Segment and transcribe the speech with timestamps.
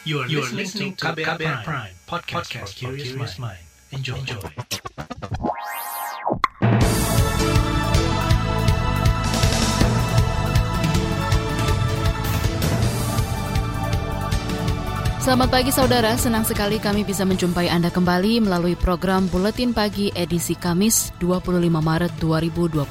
[0.00, 3.60] You are, you are listening to KBR, KBR Prime, Prime podcast, podcast for curious mind.
[3.92, 4.16] Enjoy.
[4.16, 4.40] Enjoy.
[15.20, 20.56] Selamat pagi saudara, senang sekali kami bisa menjumpai Anda kembali melalui program Buletin Pagi edisi
[20.56, 22.88] Kamis 25 Maret 2021.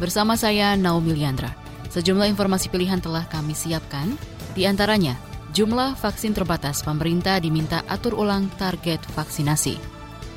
[0.00, 1.52] Bersama saya Naomi Liandra.
[1.92, 4.16] Sejumlah informasi pilihan telah kami siapkan,
[4.56, 9.76] di antaranya jumlah vaksin terbatas pemerintah diminta atur ulang target vaksinasi.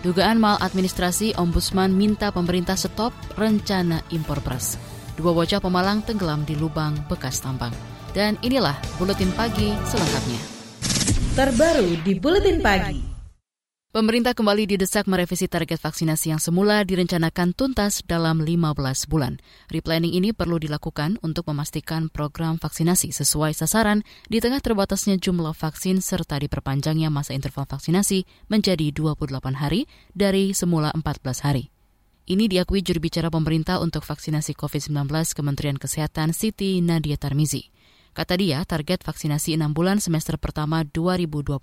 [0.03, 4.77] Dugaan mal administrasi Ombudsman minta pemerintah stop rencana impor beras.
[5.17, 7.73] Dua bocah pemalang tenggelam di lubang bekas tambang.
[8.13, 10.55] Dan inilah Buletin Pagi selengkapnya
[11.35, 13.14] terbaru di Buletin Pagi.
[13.95, 18.75] Pemerintah kembali didesak merevisi target vaksinasi yang semula direncanakan tuntas dalam 15
[19.07, 19.39] bulan.
[19.71, 26.03] Replanning ini perlu dilakukan untuk memastikan program vaksinasi sesuai sasaran di tengah terbatasnya jumlah vaksin
[26.03, 31.71] serta diperpanjangnya masa interval vaksinasi menjadi 28 hari dari semula 14 hari.
[32.27, 37.71] Ini diakui juru bicara pemerintah untuk vaksinasi COVID-19 Kementerian Kesehatan Siti Nadia Tarmizi.
[38.15, 41.59] Kata dia, target vaksinasi 6 bulan semester pertama 2021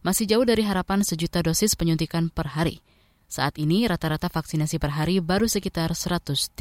[0.00, 2.80] masih jauh dari harapan sejuta dosis penyuntikan per hari.
[3.28, 6.56] Saat ini rata-rata vaksinasi per hari baru sekitar 130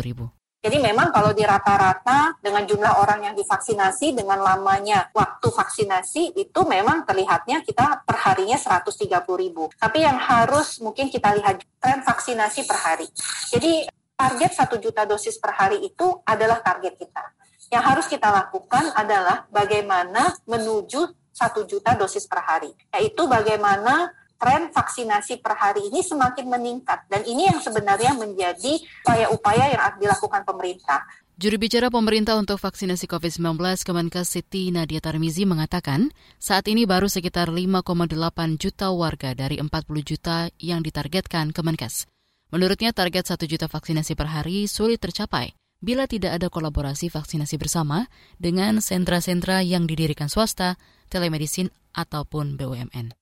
[0.00, 0.32] ribu.
[0.64, 6.60] Jadi memang kalau di rata-rata dengan jumlah orang yang divaksinasi dengan lamanya waktu vaksinasi itu
[6.64, 8.96] memang terlihatnya kita per harinya 130
[9.36, 9.68] ribu.
[9.76, 13.04] Tapi yang harus mungkin kita lihat tren vaksinasi per hari.
[13.52, 13.84] Jadi
[14.16, 17.36] target 1 juta dosis per hari itu adalah target kita.
[17.66, 24.72] Yang harus kita lakukan adalah bagaimana menuju satu juta dosis per hari, yaitu bagaimana tren
[24.72, 27.04] vaksinasi per hari ini semakin meningkat.
[27.10, 31.04] Dan ini yang sebenarnya menjadi upaya-upaya yang dilakukan pemerintah.
[31.36, 36.08] Juru bicara pemerintah untuk vaksinasi COVID-19 Kemenkes Siti Nadia Tarmizi mengatakan,
[36.40, 39.68] saat ini baru sekitar 5,8 juta warga dari 40
[40.00, 42.08] juta yang ditargetkan Kemenkes.
[42.48, 48.08] Menurutnya target 1 juta vaksinasi per hari sulit tercapai bila tidak ada kolaborasi vaksinasi bersama
[48.40, 50.80] dengan sentra-sentra yang didirikan swasta,
[51.12, 53.16] telemedicine, ataupun BUMN.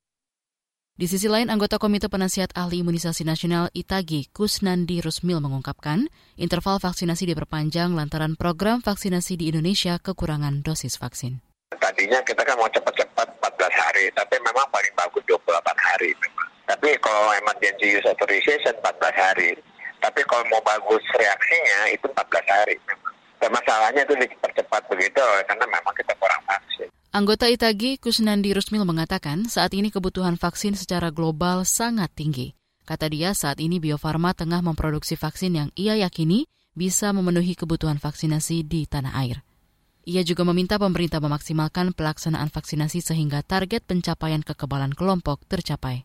[0.94, 6.06] Di sisi lain, anggota Komite Penasihat Ahli Imunisasi Nasional ITAGI, Kusnandi Rusmil mengungkapkan,
[6.38, 11.42] interval vaksinasi diperpanjang lantaran program vaksinasi di Indonesia kekurangan dosis vaksin.
[11.74, 15.42] Tadinya kita kan mau cepat-cepat 14 hari, tapi memang paling bagus 28
[15.74, 16.46] hari memang.
[16.70, 19.50] Tapi kalau emergency use authorization 14 hari.
[20.04, 22.76] Tapi kalau mau bagus reaksinya itu 14 hari
[23.40, 26.88] Dan masalahnya itu dipercepat begitu karena memang kita kurang vaksin.
[27.08, 32.52] Anggota Itagi Kusnandi Rusmil mengatakan saat ini kebutuhan vaksin secara global sangat tinggi.
[32.84, 36.44] Kata dia saat ini Bio Farma tengah memproduksi vaksin yang ia yakini
[36.76, 39.40] bisa memenuhi kebutuhan vaksinasi di tanah air.
[40.04, 46.04] Ia juga meminta pemerintah memaksimalkan pelaksanaan vaksinasi sehingga target pencapaian kekebalan kelompok tercapai.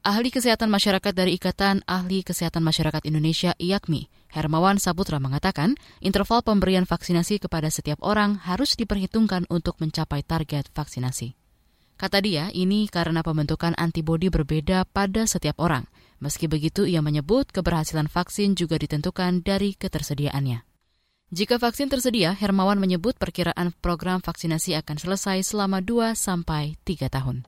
[0.00, 6.88] Ahli Kesehatan Masyarakat dari Ikatan Ahli Kesehatan Masyarakat Indonesia IAKMI, Hermawan Saputra mengatakan, interval pemberian
[6.88, 11.36] vaksinasi kepada setiap orang harus diperhitungkan untuk mencapai target vaksinasi.
[12.00, 15.84] Kata dia, ini karena pembentukan antibodi berbeda pada setiap orang.
[16.16, 20.64] Meski begitu, ia menyebut keberhasilan vaksin juga ditentukan dari ketersediaannya.
[21.28, 27.44] Jika vaksin tersedia, Hermawan menyebut perkiraan program vaksinasi akan selesai selama 2 sampai 3 tahun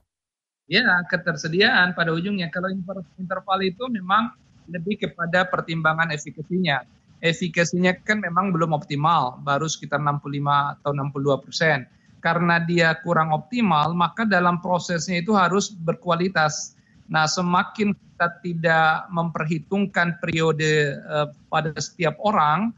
[0.67, 2.47] ya ketersediaan pada ujungnya.
[2.51, 2.71] Kalau
[3.19, 4.31] interval itu memang
[4.71, 6.83] lebih kepada pertimbangan efikasinya.
[7.23, 11.87] Efikasinya kan memang belum optimal, baru sekitar 65 atau 62 persen.
[12.19, 16.75] Karena dia kurang optimal, maka dalam prosesnya itu harus berkualitas.
[17.07, 22.71] Nah, semakin kita tidak memperhitungkan periode uh, pada setiap orang,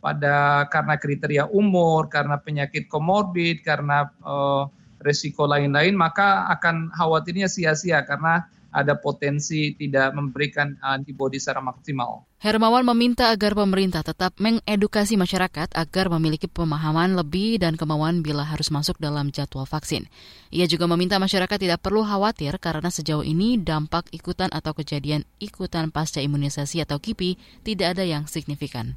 [0.00, 4.68] pada karena kriteria umur, karena penyakit komorbid, karena uh,
[5.00, 12.22] resiko lain-lain maka akan khawatirnya sia-sia karena ada potensi tidak memberikan antibodi secara maksimal.
[12.40, 18.72] Hermawan meminta agar pemerintah tetap mengedukasi masyarakat agar memiliki pemahaman lebih dan kemauan bila harus
[18.72, 20.08] masuk dalam jadwal vaksin.
[20.48, 25.92] Ia juga meminta masyarakat tidak perlu khawatir karena sejauh ini dampak ikutan atau kejadian ikutan
[25.92, 27.36] pasca imunisasi atau KIPI
[27.66, 28.96] tidak ada yang signifikan.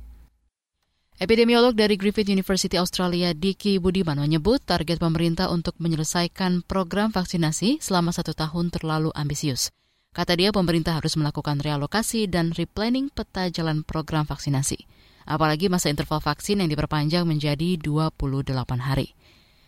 [1.22, 8.10] Epidemiolog dari Griffith University Australia, Diki Budiman, menyebut target pemerintah untuk menyelesaikan program vaksinasi selama
[8.10, 9.70] satu tahun terlalu ambisius.
[10.10, 14.90] Kata dia, pemerintah harus melakukan realokasi dan replanning peta jalan program vaksinasi.
[15.30, 18.50] Apalagi masa interval vaksin yang diperpanjang menjadi 28
[18.82, 19.14] hari.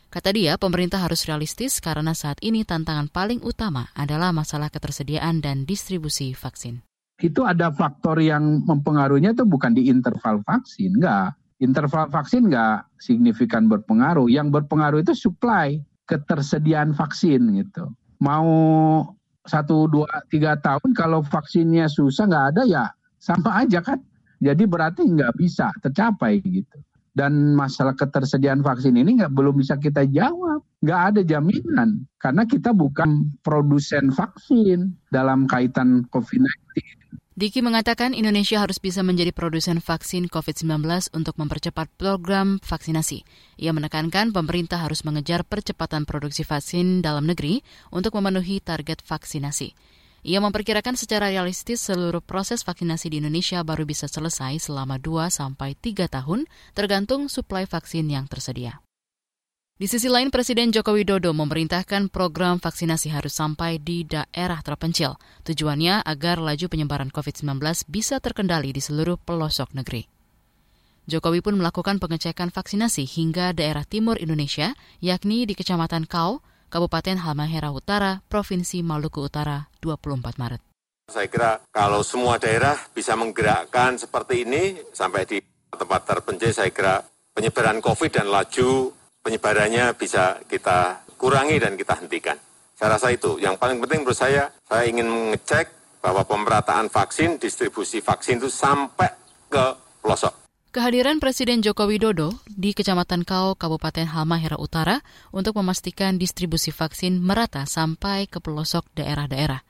[0.09, 5.69] Kata dia, pemerintah harus realistis karena saat ini tantangan paling utama adalah masalah ketersediaan dan
[5.69, 6.81] distribusi vaksin
[7.23, 11.31] itu ada faktor yang mempengaruhinya itu bukan di interval vaksin, enggak.
[11.63, 14.27] Interval vaksin enggak signifikan berpengaruh.
[14.27, 15.79] Yang berpengaruh itu supply.
[16.05, 17.89] ketersediaan vaksin gitu.
[18.21, 18.45] Mau
[19.45, 22.85] satu dua tiga tahun kalau vaksinnya susah nggak ada ya
[23.17, 23.97] sama aja kan.
[24.37, 26.77] Jadi berarti nggak bisa tercapai gitu.
[27.15, 30.61] Dan masalah ketersediaan vaksin ini nggak belum bisa kita jawab.
[30.85, 37.04] Nggak ada jaminan karena kita bukan produsen vaksin dalam kaitan COVID-19.
[37.35, 43.27] Diki mengatakan Indonesia harus bisa menjadi produsen vaksin COVID-19 untuk mempercepat program vaksinasi.
[43.59, 47.59] Ia menekankan pemerintah harus mengejar percepatan produksi vaksin dalam negeri
[47.91, 49.75] untuk memenuhi target vaksinasi.
[50.23, 55.75] Ia memperkirakan secara realistis seluruh proses vaksinasi di Indonesia baru bisa selesai selama 2 sampai
[55.75, 58.84] 3 tahun tergantung suplai vaksin yang tersedia.
[59.75, 65.19] Di sisi lain, Presiden Joko Widodo memerintahkan program vaksinasi harus sampai di daerah terpencil.
[65.43, 67.59] Tujuannya agar laju penyebaran COVID-19
[67.91, 70.07] bisa terkendali di seluruh pelosok negeri.
[71.11, 76.39] Jokowi pun melakukan pengecekan vaksinasi hingga daerah timur Indonesia, yakni di Kecamatan Kau,
[76.71, 80.63] Kabupaten Halmahera Utara, Provinsi Maluku Utara, 24 Maret.
[81.11, 87.03] Saya kira kalau semua daerah bisa menggerakkan seperti ini sampai di tempat terpencil, saya kira
[87.35, 92.37] penyebaran COVID dan laju penyebarannya bisa kita kurangi dan kita hentikan.
[92.77, 93.41] Saya rasa itu.
[93.41, 95.73] Yang paling penting menurut saya, saya ingin mengecek
[96.05, 99.09] bahwa pemerataan vaksin, distribusi vaksin itu sampai
[99.49, 99.65] ke
[100.05, 100.45] pelosok.
[100.69, 104.99] Kehadiran Presiden Joko Widodo di Kecamatan Kau, Kabupaten Halmahera Utara
[105.31, 109.63] untuk memastikan distribusi vaksin merata sampai ke pelosok daerah-daerah.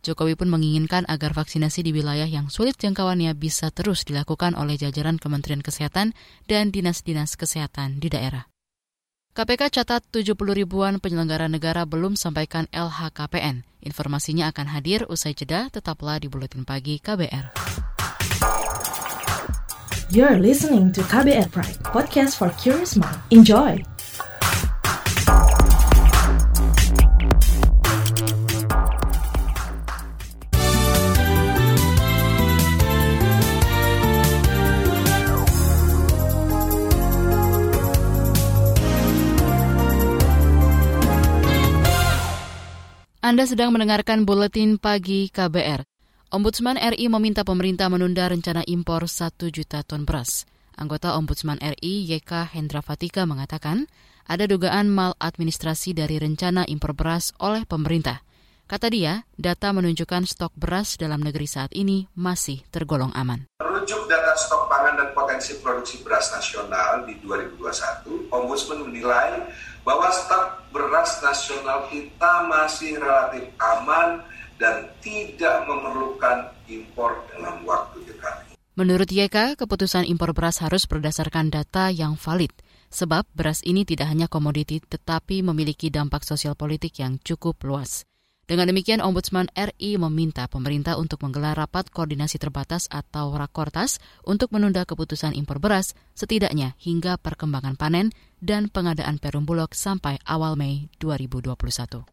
[0.00, 5.20] Jokowi pun menginginkan agar vaksinasi di wilayah yang sulit jangkauannya bisa terus dilakukan oleh jajaran
[5.20, 6.16] Kementerian Kesehatan
[6.48, 8.55] dan dinas-dinas kesehatan di daerah.
[9.36, 13.68] KPK catat 70 ribuan penyelenggara negara belum sampaikan LHKPN.
[13.84, 17.52] Informasinya akan hadir usai jeda, tetaplah di Buletin Pagi KBR.
[20.08, 23.20] You're listening to KBR Pride, podcast for curious mind.
[23.28, 23.76] Enjoy!
[43.26, 45.82] Anda sedang mendengarkan buletin pagi KBR.
[46.30, 50.46] Ombudsman RI meminta pemerintah menunda rencana impor 1 juta ton beras.
[50.78, 53.90] Anggota Ombudsman RI YK Hendra Fatika mengatakan
[54.30, 58.22] ada dugaan maladministrasi dari rencana impor beras oleh pemerintah.
[58.70, 63.42] Kata dia, data menunjukkan stok beras dalam negeri saat ini masih tergolong aman.
[63.86, 69.46] Merujuk data stok pangan dan potensi produksi beras nasional di 2021, Ombudsman menilai
[69.86, 74.26] bahwa stok beras nasional kita masih relatif aman
[74.58, 78.58] dan tidak memerlukan impor dalam waktu dekat.
[78.74, 82.50] Menurut YK, keputusan impor beras harus berdasarkan data yang valid,
[82.90, 88.02] sebab beras ini tidak hanya komoditi tetapi memiliki dampak sosial politik yang cukup luas.
[88.46, 94.86] Dengan demikian, Ombudsman RI meminta pemerintah untuk menggelar rapat koordinasi terbatas atau rakortas untuk menunda
[94.86, 102.06] keputusan impor beras setidaknya hingga perkembangan panen dan pengadaan perum bulog sampai awal Mei 2021.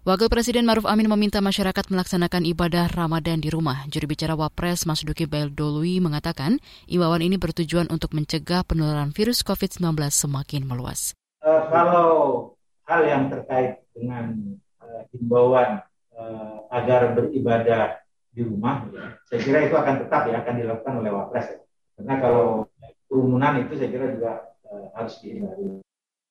[0.00, 3.84] Wakil Presiden Maruf Amin meminta masyarakat melaksanakan ibadah Ramadan di rumah.
[3.92, 6.56] Juru bicara Wapres Mas Duki Baildolui mengatakan,
[6.88, 11.12] imbauan ini bertujuan untuk mencegah penularan virus COVID-19 semakin meluas.
[11.44, 12.08] Uh, kalau
[12.88, 14.56] hal yang terkait dengan
[15.12, 15.80] himbauan
[16.14, 21.10] uh, agar beribadah di rumah, ya, saya kira itu akan tetap ya akan dilakukan oleh
[21.10, 21.46] Wapres.
[21.50, 21.58] Ya.
[21.98, 22.46] Karena kalau
[23.10, 24.32] kerumunan itu saya kira juga
[24.70, 25.82] uh, harus dihindari.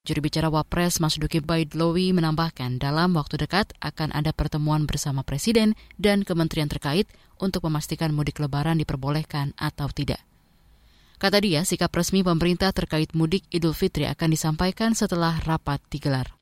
[0.08, 5.76] Juru bicara Wapres Mas Duki Baidlowi menambahkan dalam waktu dekat akan ada pertemuan bersama Presiden
[6.00, 10.24] dan kementerian terkait untuk memastikan mudik lebaran diperbolehkan atau tidak.
[11.20, 16.39] Kata dia, sikap resmi pemerintah terkait mudik Idul Fitri akan disampaikan setelah rapat digelar.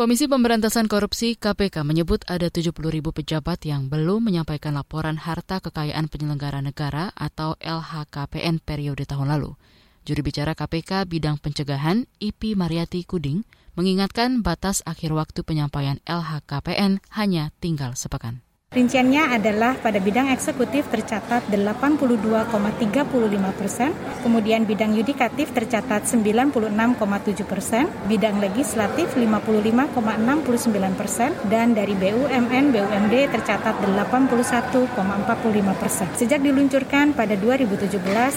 [0.00, 6.08] Komisi Pemberantasan Korupsi KPK menyebut ada 70 ribu pejabat yang belum menyampaikan laporan harta kekayaan
[6.08, 9.60] penyelenggara negara atau LHKPN periode tahun lalu.
[10.08, 13.44] Juru bicara KPK bidang pencegahan IP Mariati Kuding
[13.76, 18.40] mengingatkan batas akhir waktu penyampaian LHKPN hanya tinggal sepekan.
[18.70, 22.94] Rinciannya adalah pada bidang eksekutif tercatat 82,35
[23.58, 23.90] persen,
[24.22, 26.54] kemudian bidang yudikatif tercatat 96,7
[27.50, 34.86] persen, bidang legislatif 55,69 persen, dan dari BUMN BUMD tercatat 81,45
[35.74, 36.06] persen.
[36.14, 37.90] Sejak diluncurkan pada 2017,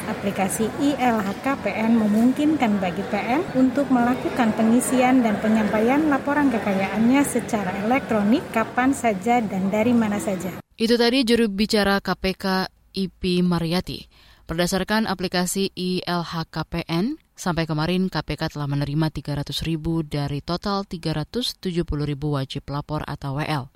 [0.10, 8.98] aplikasi ILHKPN memungkinkan bagi PN untuk melakukan pengisian dan penyampaian laporan kekayaannya secara elektronik kapan
[8.98, 10.50] saja dan dari mana saja.
[10.80, 14.08] Itu tadi juru bicara KPK IP Mariati.
[14.48, 21.58] Berdasarkan aplikasi ILHKPN, Sampai kemarin KPK telah menerima 300 ribu dari total 370
[22.06, 23.74] ribu wajib lapor atau WL.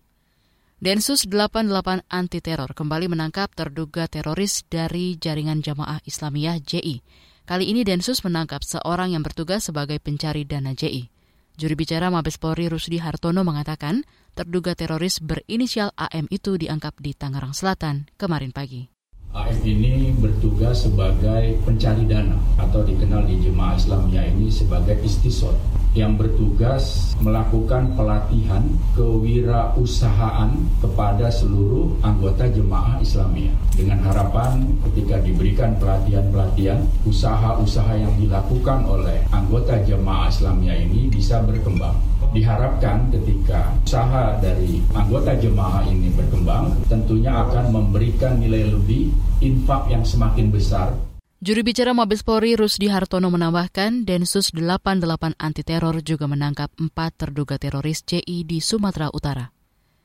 [0.77, 7.01] Densus 88 anti teror kembali menangkap terduga teroris dari jaringan jamaah Islamiyah JI.
[7.50, 11.10] Kali ini Densus menangkap seorang yang bertugas sebagai pencari dana JI.
[11.58, 14.06] Juri bicara Mabes Polri Rusdi Hartono mengatakan
[14.38, 18.86] terduga teroris berinisial AM itu diangkap di Tangerang Selatan kemarin pagi.
[19.34, 25.58] AM ini bertugas sebagai pencari dana atau dikenal di jemaah Islamiyah ini sebagai istisot
[25.98, 28.62] yang bertugas melakukan pelatihan
[28.94, 30.53] kewirausahaan
[30.86, 39.82] kepada seluruh anggota jemaah Islamiyah dengan harapan ketika diberikan pelatihan-pelatihan usaha-usaha yang dilakukan oleh anggota
[39.82, 47.72] jemaah Islamiyah ini bisa berkembang diharapkan ketika usaha dari anggota jemaah ini berkembang tentunya akan
[47.72, 49.12] memberikan nilai lebih
[49.44, 50.92] infak yang semakin besar
[51.38, 57.62] Juru bicara Mabes Polri Rusdi Hartono menambahkan Densus 88 anti teror juga menangkap empat terduga
[57.62, 59.54] teroris CI di Sumatera Utara.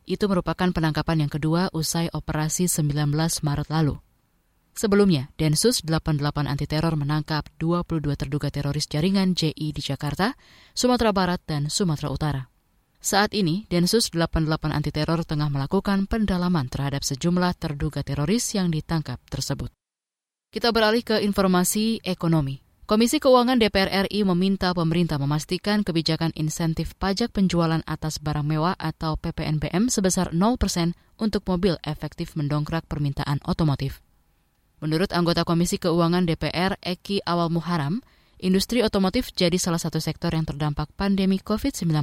[0.05, 3.97] Itu merupakan penangkapan yang kedua usai operasi 19 Maret lalu.
[4.73, 10.33] Sebelumnya, Densus 88 anti teror menangkap 22 terduga teroris jaringan JI di Jakarta,
[10.73, 12.43] Sumatera Barat, dan Sumatera Utara.
[13.03, 19.21] Saat ini, Densus 88 anti teror tengah melakukan pendalaman terhadap sejumlah terduga teroris yang ditangkap
[19.29, 19.69] tersebut.
[20.49, 22.63] Kita beralih ke informasi ekonomi.
[22.87, 29.17] Komisi Keuangan DPR RI meminta pemerintah memastikan kebijakan insentif pajak penjualan atas barang mewah atau
[29.17, 34.05] PPNBM sebesar 0% untuk mobil efektif mendongkrak permintaan otomotif.
[34.83, 38.03] Menurut anggota Komisi Keuangan DPR Eki Awal Muharam,
[38.43, 42.03] industri otomotif jadi salah satu sektor yang terdampak pandemi COVID-19.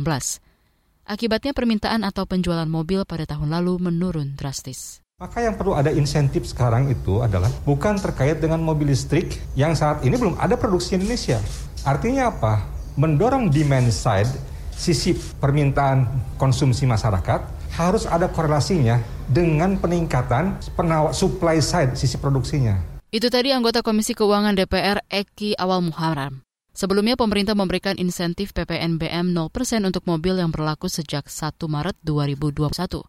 [1.03, 5.03] Akibatnya permintaan atau penjualan mobil pada tahun lalu menurun drastis.
[5.19, 9.99] Maka yang perlu ada insentif sekarang itu adalah bukan terkait dengan mobil listrik yang saat
[10.07, 11.43] ini belum ada produksi Indonesia.
[11.83, 12.63] Artinya apa?
[12.95, 14.31] Mendorong demand side,
[14.79, 16.07] sisi permintaan
[16.39, 20.63] konsumsi masyarakat harus ada korelasinya dengan peningkatan
[21.11, 22.79] supply side, sisi produksinya.
[23.11, 26.39] Itu tadi anggota Komisi Keuangan DPR Eki Awal Muharam.
[26.71, 29.51] Sebelumnya pemerintah memberikan insentif PPNBM 0%
[29.83, 33.03] untuk mobil yang berlaku sejak 1 Maret 2021.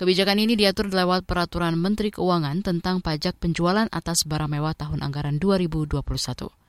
[0.00, 5.36] Kebijakan ini diatur lewat Peraturan Menteri Keuangan tentang pajak penjualan atas barang mewah tahun anggaran
[5.36, 6.61] 2021.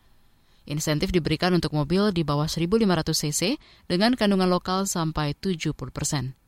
[0.63, 3.41] Insentif diberikan untuk mobil di bawah 1.500 cc
[3.91, 6.39] dengan kandungan lokal sampai 70 persen.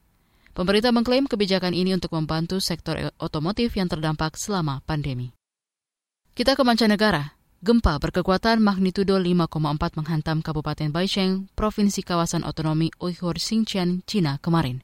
[0.56, 5.36] Pemerintah mengklaim kebijakan ini untuk membantu sektor otomotif yang terdampak selama pandemi.
[6.32, 7.36] Kita ke mancanegara.
[7.60, 14.80] Gempa berkekuatan magnitudo 5,4 menghantam Kabupaten Baisheng, Provinsi Kawasan Otonomi Uyghur Xinjiang, Cina kemarin.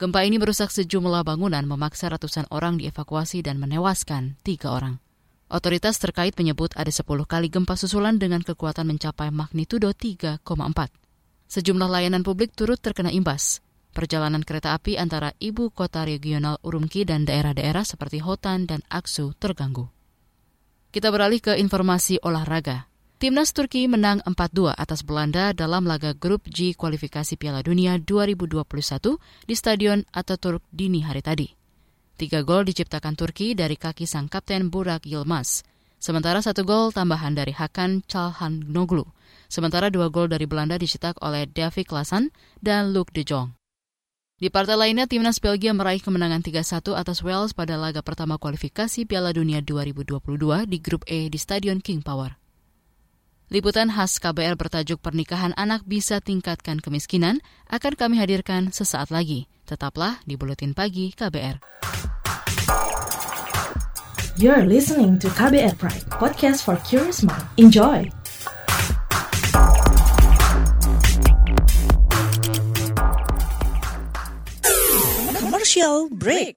[0.00, 4.96] Gempa ini merusak sejumlah bangunan, memaksa ratusan orang dievakuasi dan menewaskan tiga orang.
[5.52, 10.40] Otoritas terkait menyebut ada 10 kali gempa susulan dengan kekuatan mencapai magnitudo 3,4.
[11.52, 13.60] Sejumlah layanan publik turut terkena imbas.
[13.92, 19.92] Perjalanan kereta api antara ibu kota regional Urumqi dan daerah-daerah seperti Hotan dan Aksu terganggu.
[20.88, 22.88] Kita beralih ke informasi olahraga.
[23.20, 28.56] Timnas Turki menang 4-2 atas Belanda dalam laga grup G kualifikasi Piala Dunia 2021
[29.44, 31.61] di Stadion Ataturk dini hari tadi.
[32.22, 35.66] Tiga gol diciptakan Turki dari kaki sang kapten Burak Yilmaz,
[35.98, 39.10] sementara satu gol tambahan dari Hakan Calhanoglu,
[39.50, 42.30] sementara dua gol dari Belanda dicetak oleh Davy Klasan
[42.62, 43.58] dan Luke de Jong.
[44.38, 49.34] Di partai lainnya, timnas Belgia meraih kemenangan 3-1 atas Wales pada laga pertama kualifikasi Piala
[49.34, 50.22] Dunia 2022
[50.70, 52.41] di grup E di Stadion King Power.
[53.52, 59.44] Liputan khas KBR bertajuk Pernikahan Anak Bisa Tingkatkan Kemiskinan akan kami hadirkan sesaat lagi.
[59.68, 61.60] Tetaplah di Buletin Pagi KBR.
[64.40, 67.44] You're listening to KBR Pride, podcast for curious mind.
[67.60, 68.08] Enjoy!
[75.36, 76.56] Commercial break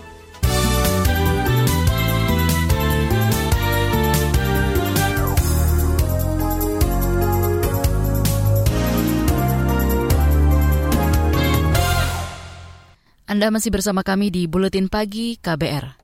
[13.31, 16.03] Anda masih bersama kami di Buletin Pagi KBR.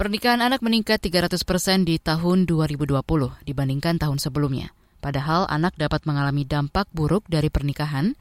[0.00, 2.88] Pernikahan anak meningkat 300 persen di tahun 2020
[3.44, 4.72] dibandingkan tahun sebelumnya.
[5.04, 8.16] Padahal anak dapat mengalami dampak buruk dari pernikahan,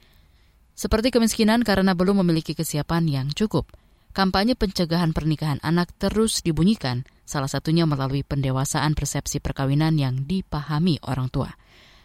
[0.75, 3.63] seperti kemiskinan karena belum memiliki kesiapan yang cukup.
[4.11, 11.31] Kampanye pencegahan pernikahan anak terus dibunyikan, salah satunya melalui pendewasaan persepsi perkawinan yang dipahami orang
[11.31, 11.55] tua.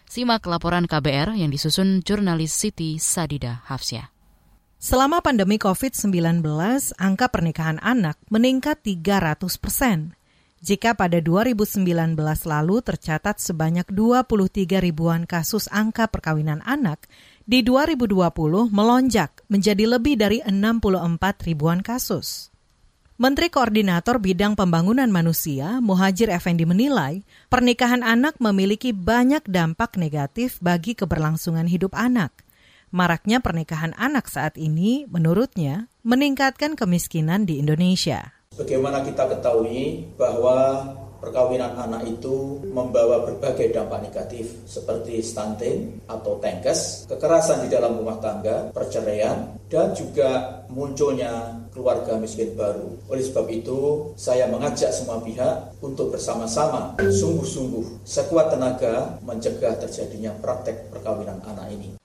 [0.07, 4.12] Simak laporan KBR yang disusun jurnalis Siti Sadida Hafsyah.
[4.83, 6.43] Selama pandemi COVID-19,
[6.99, 10.19] angka pernikahan anak meningkat 300 persen.
[10.59, 17.07] Jika pada 2019 lalu tercatat sebanyak 23 ribuan kasus angka perkawinan anak,
[17.47, 22.51] di 2020 melonjak menjadi lebih dari 64 ribuan kasus.
[23.23, 30.99] Menteri Koordinator Bidang Pembangunan Manusia, Muhajir Effendi menilai, pernikahan anak memiliki banyak dampak negatif bagi
[30.99, 32.35] keberlangsungan hidup anak–
[32.93, 38.37] Maraknya pernikahan anak saat ini, menurutnya, meningkatkan kemiskinan di Indonesia.
[38.53, 40.93] Bagaimana kita ketahui bahwa
[41.25, 48.21] perkawinan anak itu membawa berbagai dampak negatif seperti stunting atau tengkes, kekerasan di dalam rumah
[48.21, 52.93] tangga, perceraian, dan juga munculnya keluarga miskin baru.
[53.09, 60.93] Oleh sebab itu, saya mengajak semua pihak untuk bersama-sama sungguh-sungguh sekuat tenaga mencegah terjadinya praktek
[60.93, 62.02] perkawinan anak ini.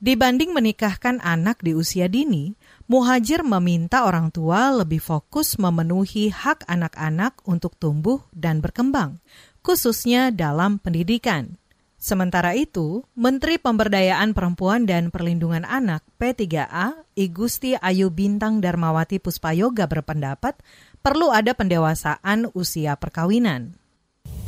[0.00, 2.56] Dibanding menikahkan anak di usia dini,
[2.88, 9.20] Muhajir meminta orang tua lebih fokus memenuhi hak anak-anak untuk tumbuh dan berkembang,
[9.60, 11.60] khususnya dalam pendidikan.
[12.00, 20.56] Sementara itu, Menteri Pemberdayaan Perempuan dan Perlindungan Anak P3A, Igusti Ayu Bintang Darmawati Puspayoga berpendapat
[21.04, 23.76] perlu ada pendewasaan usia perkawinan.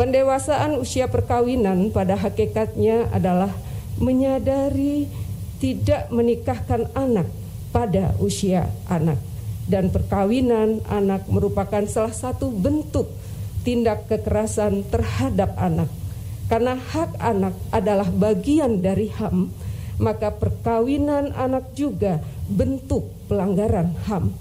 [0.00, 3.52] Pendewasaan usia perkawinan pada hakikatnya adalah
[4.00, 5.06] menyadari
[5.62, 7.30] tidak menikahkan anak
[7.70, 9.22] pada usia anak
[9.70, 13.06] dan perkawinan anak merupakan salah satu bentuk
[13.62, 15.86] tindak kekerasan terhadap anak.
[16.50, 19.48] Karena hak anak adalah bagian dari HAM,
[20.02, 22.18] maka perkawinan anak juga
[22.50, 24.34] bentuk pelanggaran HAM.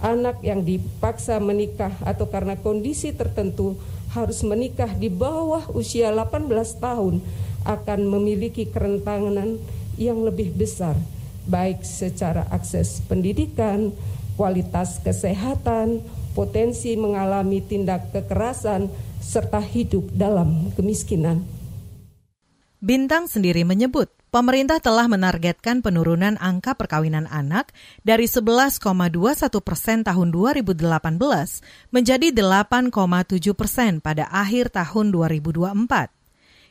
[0.00, 3.76] Anak yang dipaksa menikah atau karena kondisi tertentu
[4.16, 6.48] harus menikah di bawah usia 18
[6.80, 7.20] tahun
[7.68, 9.60] akan memiliki kerentanan
[9.96, 10.96] yang lebih besar,
[11.48, 13.92] baik secara akses pendidikan,
[14.36, 16.04] kualitas kesehatan,
[16.36, 18.92] potensi mengalami tindak kekerasan,
[19.24, 21.42] serta hidup dalam kemiskinan.
[22.76, 27.72] Bintang sendiri menyebut pemerintah telah menargetkan penurunan angka perkawinan anak
[28.04, 28.84] dari 11,21
[29.64, 30.84] persen tahun 2018
[31.88, 32.92] menjadi 8,7
[33.56, 36.15] persen pada akhir tahun 2024.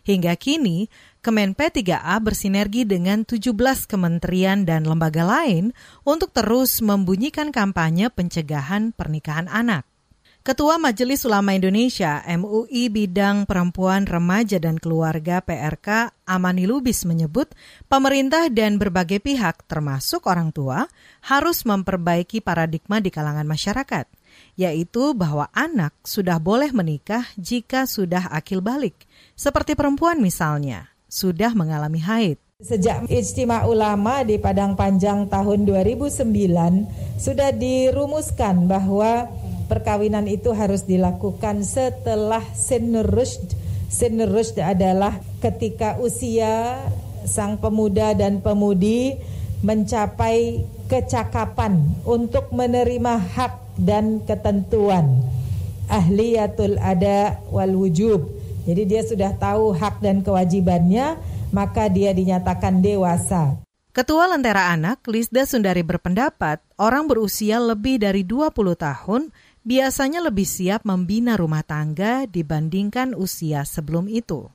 [0.05, 0.85] Hingga kini,
[1.25, 3.49] Kemen P3A bersinergi dengan 17
[3.89, 5.73] kementerian dan lembaga lain
[6.05, 9.89] untuk terus membunyikan kampanye pencegahan pernikahan anak.
[10.45, 17.49] Ketua Majelis Ulama Indonesia MUI Bidang Perempuan, Remaja dan Keluarga PRK Amani Lubis menyebut
[17.89, 20.85] pemerintah dan berbagai pihak termasuk orang tua
[21.25, 24.05] harus memperbaiki paradigma di kalangan masyarakat,
[24.55, 31.99] yaitu bahwa anak sudah boleh menikah jika sudah akil balik, seperti perempuan misalnya sudah mengalami
[31.99, 32.39] haid.
[32.63, 39.27] Sejak Ijtima Ulama di Padang Panjang tahun 2009 sudah dirumuskan bahwa
[39.67, 43.59] perkawinan itu harus dilakukan setelah sinur rushd.
[43.91, 44.31] Sinur
[44.63, 46.79] adalah ketika usia
[47.27, 49.19] sang pemuda dan pemudi
[49.59, 55.23] mencapai kecakapan untuk menerima hak dan ketentuan
[55.91, 58.35] ahliyatul ada wal wujub
[58.65, 61.21] jadi dia sudah tahu hak dan kewajibannya,
[61.53, 63.61] maka dia dinyatakan dewasa.
[63.93, 69.31] Ketua Lentera Anak, Lisda Sundari berpendapat, orang berusia lebih dari 20 tahun
[69.63, 74.49] biasanya lebih siap membina rumah tangga dibandingkan usia sebelum itu.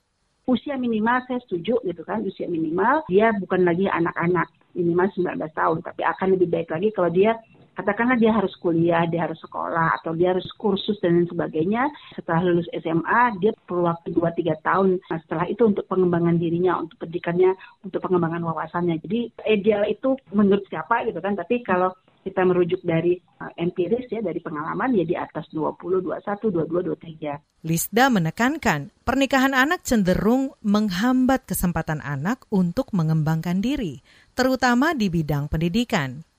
[0.44, 5.78] Usia minimal saya setuju gitu kan, usia minimal dia bukan lagi anak-anak minimal 19 tahun,
[5.86, 7.38] tapi akan lebih baik lagi kalau dia
[7.80, 11.88] katakanlah dia harus kuliah, dia harus sekolah, atau dia harus kursus dan lain sebagainya.
[12.12, 15.00] Setelah lulus SMA, dia perlu waktu 2-3 tahun.
[15.00, 19.00] Nah, setelah itu untuk pengembangan dirinya, untuk pendidikannya, untuk pengembangan wawasannya.
[19.00, 24.20] Jadi ideal itu menurut siapa gitu kan, tapi kalau kita merujuk dari uh, empiris ya
[24.20, 27.64] dari pengalaman ya di atas 20, 21, 22, 23.
[27.64, 34.04] Lisda menekankan pernikahan anak cenderung menghambat kesempatan anak untuk mengembangkan diri,
[34.36, 36.29] terutama di bidang pendidikan.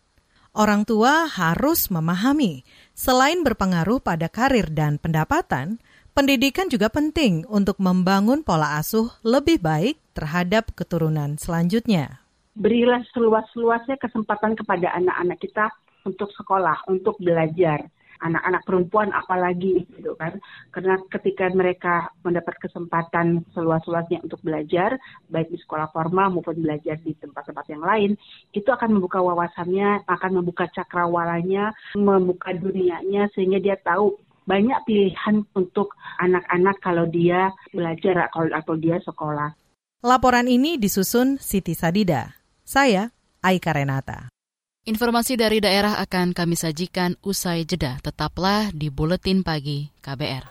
[0.52, 5.80] Orang tua harus memahami, selain berpengaruh pada karir dan pendapatan,
[6.12, 12.22] pendidikan juga penting untuk membangun pola asuh lebih baik terhadap keturunan selanjutnya
[12.56, 15.66] berilah seluas-luasnya kesempatan kepada anak-anak kita
[16.04, 17.88] untuk sekolah, untuk belajar.
[18.22, 20.38] Anak-anak perempuan apalagi gitu kan.
[20.70, 24.96] Karena ketika mereka mendapat kesempatan seluas-luasnya untuk belajar,
[25.34, 28.12] baik di sekolah formal maupun belajar di tempat-tempat yang lain,
[28.54, 35.94] itu akan membuka wawasannya, akan membuka cakrawalanya, membuka dunianya sehingga dia tahu banyak pilihan untuk
[36.18, 39.54] anak-anak kalau dia belajar atau dia sekolah.
[40.02, 42.42] Laporan ini disusun Siti Sadida.
[42.66, 43.14] Saya
[43.46, 44.34] Aika Renata.
[44.82, 48.02] Informasi dari daerah akan kami sajikan usai jeda.
[48.02, 50.50] Tetaplah di Buletin Pagi KBR.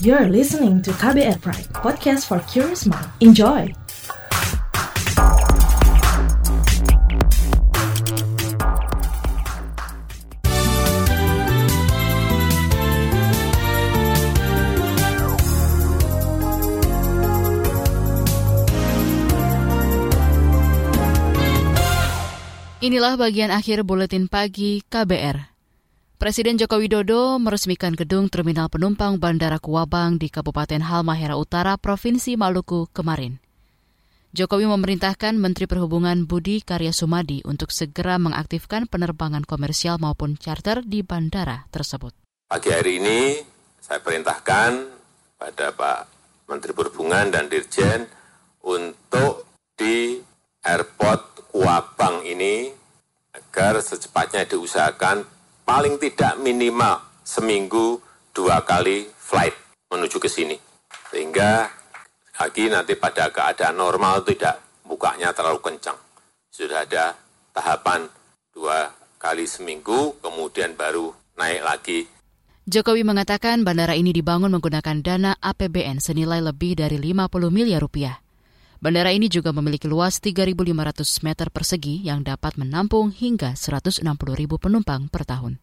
[0.00, 3.12] You're listening to KBR Pride, podcast for curious mind.
[3.20, 3.68] Enjoy!
[22.90, 25.38] Inilah bagian akhir buletin pagi KBR.
[26.18, 32.90] Presiden Joko Widodo meresmikan gedung Terminal Penumpang Bandara Kuabang di Kabupaten Halmahera Utara, Provinsi Maluku
[32.90, 33.38] kemarin.
[34.34, 41.06] Jokowi memerintahkan Menteri Perhubungan Budi Karya Sumadi untuk segera mengaktifkan penerbangan komersial maupun charter di
[41.06, 42.10] bandara tersebut.
[42.50, 43.38] Pagi hari ini
[43.78, 44.70] saya perintahkan
[45.38, 45.98] pada Pak
[46.50, 48.02] Menteri Perhubungan dan Dirjen
[48.66, 49.46] untuk
[49.78, 50.18] di
[50.66, 52.79] airport Kuabang ini
[53.34, 55.22] agar secepatnya diusahakan
[55.62, 58.02] paling tidak minimal seminggu
[58.34, 59.54] dua kali flight
[59.90, 60.56] menuju ke sini.
[61.10, 61.66] Sehingga
[62.40, 65.98] lagi nanti pada keadaan normal tidak bukanya terlalu kencang.
[66.50, 67.14] Sudah ada
[67.54, 68.10] tahapan
[68.50, 68.90] dua
[69.20, 72.00] kali seminggu, kemudian baru naik lagi
[72.70, 78.22] Jokowi mengatakan bandara ini dibangun menggunakan dana APBN senilai lebih dari 50 miliar rupiah.
[78.80, 80.64] Bandara ini juga memiliki luas 3.500
[81.20, 84.08] meter persegi yang dapat menampung hingga 160.000
[84.56, 85.60] penumpang per tahun.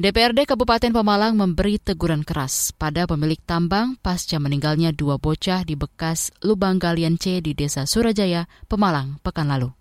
[0.00, 6.32] DPRD Kabupaten Pemalang memberi teguran keras pada pemilik tambang pasca meninggalnya dua bocah di bekas
[6.40, 9.76] lubang galian C di Desa Surajaya, Pemalang, pekan lalu.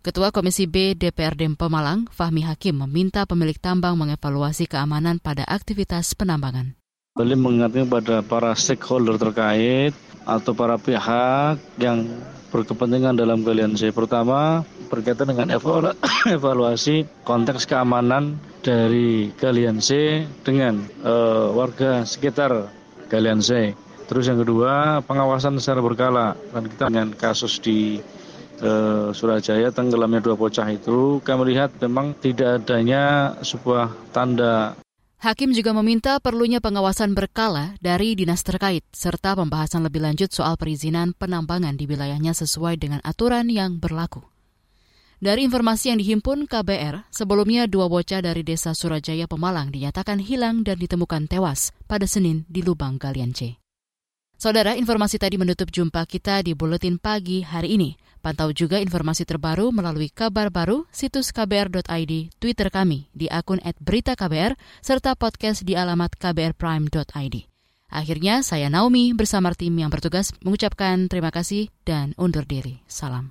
[0.00, 6.74] Ketua Komisi B DPRD Pemalang, Fahmi Hakim, meminta pemilik tambang mengevaluasi keamanan pada aktivitas penambangan.
[7.12, 9.92] Beli mengingatkan pada para stakeholder terkait
[10.24, 12.06] atau para pihak yang
[12.52, 13.88] berkepentingan dalam galian C.
[13.90, 15.48] Pertama, berkaitan dengan
[16.36, 22.68] evaluasi konteks keamanan dari galian C dengan uh, warga sekitar
[23.08, 23.72] galian C.
[24.06, 26.36] Terus yang kedua, pengawasan secara berkala.
[26.52, 27.96] Dan kita dengan kasus di
[28.60, 34.76] uh, Surabaya tenggelamnya dua bocah itu, kami lihat memang tidak adanya sebuah tanda
[35.22, 41.14] Hakim juga meminta perlunya pengawasan berkala dari dinas terkait, serta pembahasan lebih lanjut soal perizinan
[41.14, 44.26] penambangan di wilayahnya sesuai dengan aturan yang berlaku.
[45.22, 50.74] Dari informasi yang dihimpun KBR, sebelumnya dua bocah dari desa Surajaya Pemalang dinyatakan hilang dan
[50.74, 53.61] ditemukan tewas pada Senin di lubang galian C.
[54.42, 57.94] Saudara, informasi tadi menutup jumpa kita di Buletin Pagi hari ini.
[58.18, 65.14] Pantau juga informasi terbaru melalui kabar baru, situs kbr.id, Twitter kami di akun @beritaKBR, serta
[65.14, 67.36] podcast di alamat kbrprime.id.
[67.94, 72.82] Akhirnya, saya Naomi bersama tim yang bertugas mengucapkan terima kasih dan undur diri.
[72.90, 73.30] Salam.